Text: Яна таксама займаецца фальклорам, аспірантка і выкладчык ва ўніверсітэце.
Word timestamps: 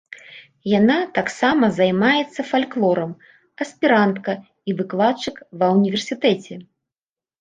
Яна 0.79 0.95
таксама 1.17 1.65
займаецца 1.79 2.45
фальклорам, 2.51 3.11
аспірантка 3.65 4.31
і 4.73 4.79
выкладчык 4.81 5.35
ва 5.61 5.67
ўніверсітэце. 5.79 6.53